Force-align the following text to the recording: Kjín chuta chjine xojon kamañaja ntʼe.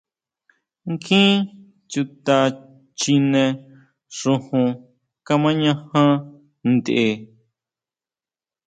Kjín 1.03 1.31
chuta 1.91 2.37
chjine 2.99 3.43
xojon 4.17 4.69
kamañaja 5.27 6.03
ntʼe. 6.73 7.03